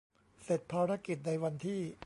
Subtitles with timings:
[0.43, 1.81] เสร็จภารกิจในวันที่